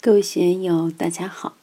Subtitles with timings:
[0.00, 1.56] 各位学友，大家好。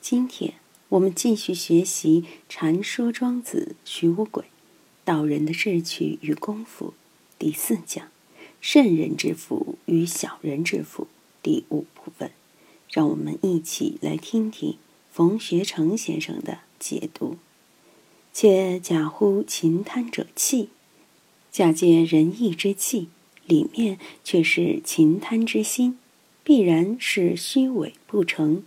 [0.00, 0.54] 今天
[0.88, 4.44] 我们继续学习《禅说庄子·徐无鬼》，
[5.04, 6.94] 道人的志趣与功夫
[7.38, 8.08] 第四讲：
[8.62, 11.06] 圣人之福与小人之福
[11.42, 12.30] 第五部分。
[12.90, 14.78] 让我们一起来听听
[15.10, 17.36] 冯学成先生的解读。
[18.32, 20.70] 且假乎勤贪者气，
[21.50, 23.08] 假借仁义之气，
[23.44, 25.98] 里面却是勤贪之心。
[26.44, 28.62] 必然是虚伪不成，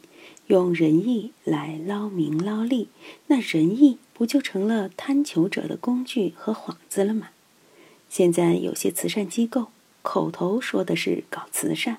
[0.47, 2.87] 用仁义来捞名捞利，
[3.27, 7.29] 那仁义不就成了贪求者的工具和幌子了吗？
[8.09, 9.67] 现在有些慈善机构
[10.01, 11.97] 口头说的是搞慈善，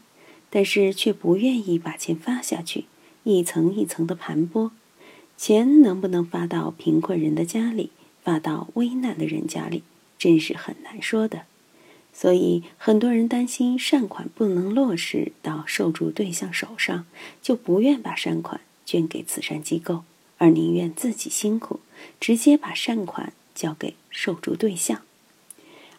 [0.49, 2.87] 但是却不愿意把钱发下去，
[3.25, 4.71] 一层一层的盘剥，
[5.37, 7.91] 钱能不能发到贫困人的家里，
[8.23, 9.83] 发到危难的人家里，
[10.17, 11.43] 真是很难说的。
[12.19, 17.05] 所以，很多人担心善款不能落实到受助对象手上，
[17.43, 20.05] 就不愿把善款捐给慈善机构，
[20.39, 21.81] 而宁愿自己辛苦，
[22.19, 25.03] 直接把善款交给受助对象。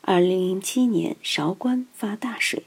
[0.02, 2.64] 二零零七年韶关发大水，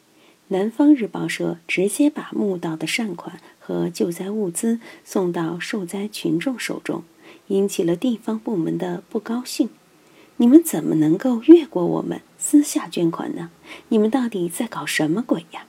[0.47, 7.03] 南方日报社直接把募到的善款和救灾物资送到受灾群众手中，
[7.48, 9.70] 引起了地方部门的不高兴。
[10.41, 13.50] 你们怎么能够越过我们私下捐款呢？
[13.91, 15.66] 你们到底在搞什么鬼呀？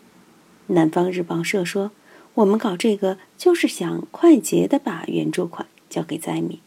[0.67, 1.91] 南方日报社说，
[2.35, 6.57] 我们搞这个就是想快捷的把援助款交给灾民。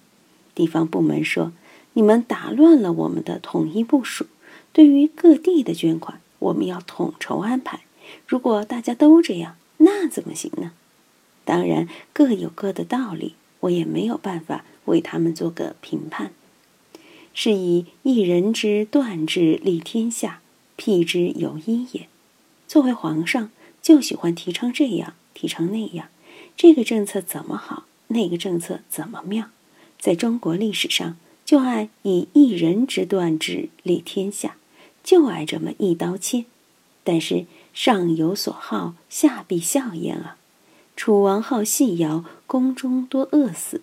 [0.54, 1.52] 地方部门说，
[1.94, 4.26] 你们打乱了我们的统一部署。
[4.74, 7.80] 对于各地的捐款，我们要统筹安排。
[8.28, 10.72] 如果大家都这样，那怎么行呢？
[11.46, 16.32] 当然各有各的道理，我也没有办法为他们做个评判。
[17.34, 20.40] 是以一人之断志立天下，
[20.76, 22.08] 辟之有一也。
[22.68, 23.50] 作为皇上，
[23.82, 26.08] 就喜欢提倡这样，提倡那样。
[26.56, 29.50] 这个政策怎么好，那个政策怎么妙？
[29.98, 34.56] 在中国历史上，就爱以一人之断志立天下，
[35.02, 36.44] 就爱这么一刀切。
[37.02, 40.36] 但是上有所好，下必效焉啊！
[40.96, 43.82] 楚王好戏谣，宫中多饿死。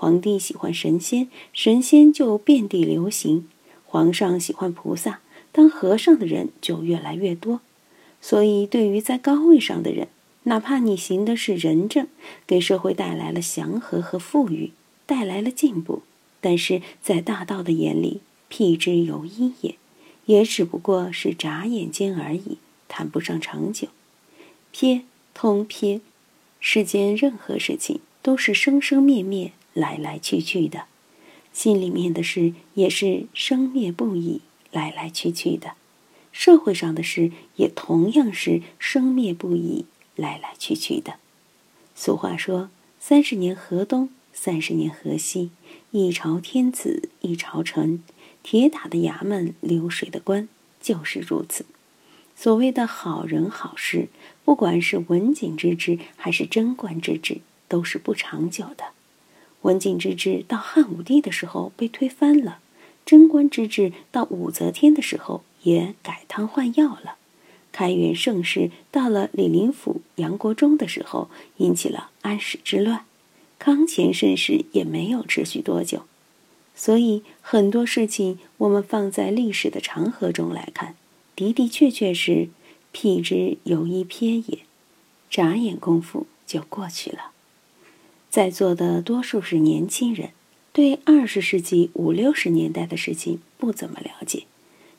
[0.00, 3.42] 皇帝喜欢神仙，神仙就遍地流行；
[3.84, 5.20] 皇上喜欢菩萨，
[5.52, 7.60] 当和尚的人就越来越多。
[8.18, 10.08] 所以，对于在高位上的人，
[10.44, 12.06] 哪怕你行的是仁政，
[12.46, 14.72] 给社会带来了祥和和富裕，
[15.04, 16.00] 带来了进步，
[16.40, 19.74] 但是在大道的眼里，辟之有一也，
[20.24, 22.56] 也只不过是眨眼间而已，
[22.88, 23.88] 谈不上长久。
[24.72, 25.02] 撇
[25.34, 26.00] 通撇，
[26.58, 29.52] 世间任何事情都是生生灭灭。
[29.74, 30.84] 来来去去的，
[31.52, 35.70] 心里面的事也是生灭不已，来来去去的；
[36.32, 39.86] 社会上的事也同样是生灭不已，
[40.16, 41.14] 来来去去的。
[41.94, 45.50] 俗话说：“三十年河东，三十年河西，
[45.90, 48.02] 一朝天子一朝臣。”
[48.42, 50.48] 铁打的衙门，流水的官，
[50.80, 51.66] 就是如此。
[52.34, 54.08] 所谓的好人好事，
[54.46, 58.92] 不管是文景之治还是贞观之治，都是不长久的。
[59.62, 62.60] 文景之治到汉武帝的时候被推翻了，
[63.04, 67.16] 贞观之治到武则天的时候也改汤换药了，
[67.70, 71.28] 开元盛世到了李林甫、杨国忠的时候
[71.58, 73.04] 引起了安史之乱，
[73.58, 76.04] 康乾盛世也没有持续多久，
[76.74, 80.94] 所以很多事情我们放在历史的长河中来看，
[81.36, 82.48] 的的确确是
[82.92, 84.60] 辟之有一瞥也，
[85.28, 87.29] 眨眼功夫就过去了。
[88.30, 90.30] 在座的多数是年轻人，
[90.72, 94.44] 对二十世纪五六十年代的事情不怎么了解。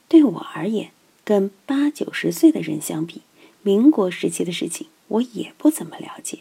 [0.10, 0.92] 对我而言，
[1.24, 3.22] 跟八九十岁的人相比，
[3.62, 6.40] 民国时期的事情我也不怎么了解。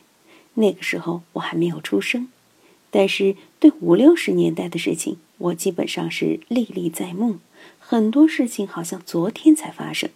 [0.54, 2.28] 那个时候我还没有出生。
[2.90, 7.38] 但是对五六十年代的事情，我基本上是历历在目。
[7.78, 10.10] 很多事情好像昨天才发生，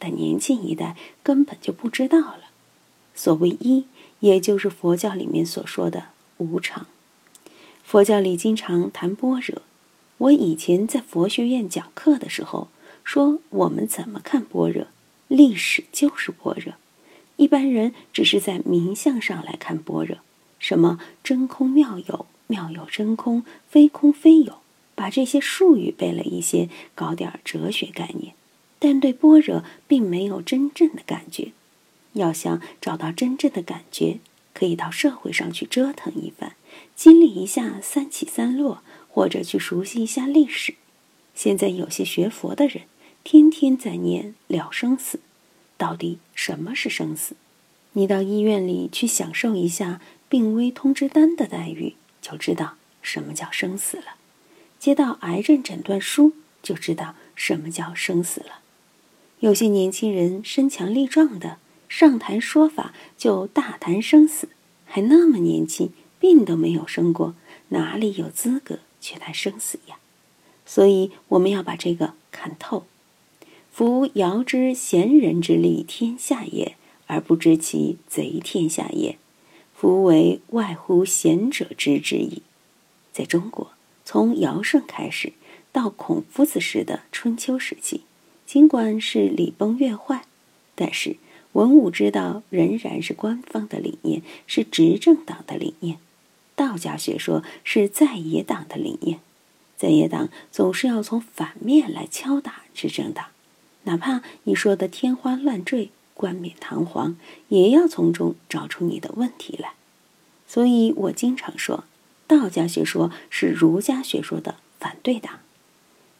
[0.00, 2.50] 但年轻一代根本就不知道了。
[3.14, 3.84] 所谓一，
[4.18, 6.08] 也就是佛教里面所说的。
[6.38, 6.86] 无常，
[7.82, 9.62] 佛教里经常谈般若。
[10.18, 12.68] 我以前在佛学院讲课的时候
[13.04, 14.86] 说，我们怎么看般若？
[15.28, 16.74] 历史就是般若。
[17.36, 20.18] 一般人只是在名相上来看般若，
[20.58, 24.60] 什么真空妙有，妙有真空，非空非有，
[24.94, 28.34] 把这些术语背了一些，搞点哲学概念，
[28.78, 31.52] 但对般若并没有真正的感觉。
[32.14, 34.18] 要想找到真正的感觉。
[34.56, 36.54] 可以到社会上去折腾一番，
[36.94, 40.76] 经历一下三起三落，或者去熟悉一下历史。
[41.34, 42.84] 现在有些学佛的人，
[43.22, 45.20] 天天在念了生死，
[45.76, 47.36] 到底什么是生死？
[47.92, 50.00] 你到医院里去享受一下
[50.30, 54.16] 病危通知单的待遇，就知道什么叫生死了；
[54.78, 56.32] 接到癌症诊断书，
[56.62, 58.60] 就知道什么叫生死了。
[59.40, 64.48] 有些年轻人身强力壮的，上谈说法就大谈生死，
[64.84, 67.34] 还那么年轻，病都没有生过，
[67.68, 69.96] 哪里有资格去谈生死呀？
[70.64, 72.86] 所以我们要把这个看透。
[73.70, 76.76] 夫尧之贤人之利天下也。
[77.08, 79.16] 而不知其贼天下也，
[79.72, 82.42] 夫为外乎贤者之之矣。
[83.12, 83.70] 在中国，
[84.04, 85.32] 从尧舜开始
[85.70, 88.00] 到孔夫子时的春秋时期，
[88.44, 90.24] 尽管是礼崩乐坏，
[90.74, 91.16] 但是
[91.56, 95.96] 文武之道仍然是官方的理念，是执政党的理念；
[96.54, 99.20] 道家学说是在野党的理念。
[99.74, 103.28] 在野党总是要从反面来敲打执政党，
[103.84, 105.90] 哪怕你说的天花乱坠。
[106.12, 107.18] 冠冕堂皇，
[107.48, 109.74] 也要从中找出你的问题来。
[110.46, 111.84] 所以我经常说，
[112.26, 115.40] 道家学说是儒家学说的反对党。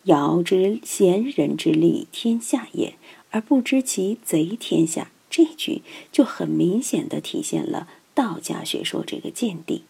[0.04, 2.96] 尧之贤人之利天下也，
[3.30, 5.10] 而不知其贼天下。
[5.36, 9.82] 这句就很明显的体现了道家学说这个见地。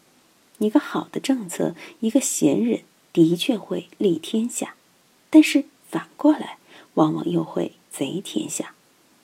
[0.57, 2.81] 一个好的政策，一个贤人
[3.13, 4.75] 的确会利天下，
[5.29, 6.57] 但是反过来，
[6.95, 8.73] 往往又会贼天下。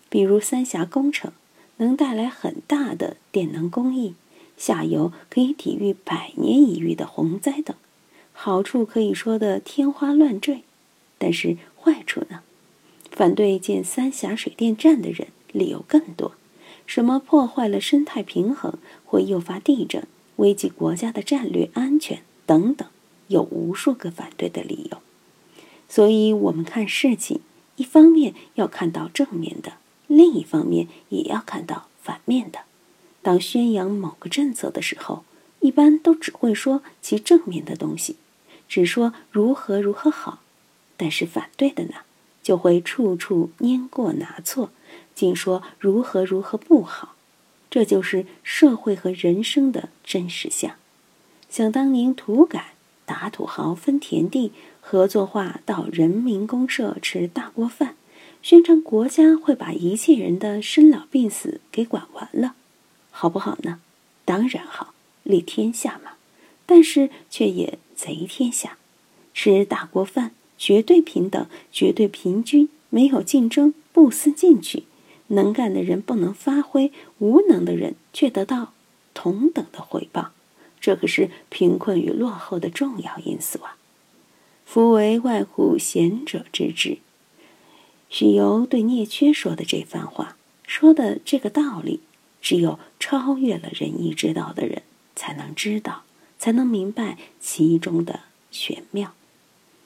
[0.08, 1.34] 比如三峡工程
[1.76, 4.16] 能带来很大的电能供应，
[4.56, 7.76] 下游可以抵御百年一遇的洪灾等，
[8.32, 10.64] 好处可以说的天花乱坠。
[11.18, 12.44] 但是坏处呢？
[13.12, 16.34] 反对建三峡水电站的人理由更多，
[16.86, 18.74] 什么破坏了生态平衡，
[19.06, 20.06] 会诱发地震，
[20.36, 22.86] 危及国家的战略安全等等，
[23.30, 24.98] 有无数个反对的理由。
[25.88, 27.40] 所以，我们看事情，
[27.78, 29.74] 一方面要看到正面的。
[30.08, 32.60] 另一方面，也要看到反面的。
[33.22, 35.24] 当宣扬某个政策的时候，
[35.60, 38.18] 一般都只会说其正面的东西，
[38.68, 40.40] 只说如何如何好；
[40.98, 41.94] 但是反对的呢，
[42.42, 44.72] 就会处处拈过拿错，
[45.16, 47.16] 尽说如何如何不好。
[47.70, 50.76] 这就是社会和人生的真实相。
[51.50, 52.74] 想当年土改，
[53.06, 57.96] 打土豪分田地，合作化到人民公社吃大锅饭。
[58.42, 62.56] 宣称国家会把一切人的生老病死给管完了，
[63.10, 63.80] 好不好呢？
[64.26, 64.94] 当然好，
[65.24, 66.12] 利天下嘛。
[66.66, 68.78] 但是却也贼天下，
[69.34, 74.84] 吃大锅饭，绝对平等，绝对平均，没有竞争，不思进取。
[75.28, 78.74] 能干的人不能发挥，无能的人却得到
[79.14, 80.32] 同等的回报。
[80.80, 83.78] 这可是贫困与落后的重要因素啊！
[84.66, 86.98] 夫为外乎贤者之志。
[88.10, 90.36] 许由对聂缺说的这番话，
[90.68, 92.02] 说的这个道理，
[92.42, 94.84] 只有超越了仁义之道的人
[95.16, 96.04] 才能知道，
[96.38, 98.22] 才能明白其中的
[98.52, 99.14] 玄妙。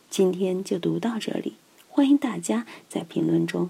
[0.10, 1.54] 今天就读到这里，
[1.88, 3.70] 欢迎大家在评论中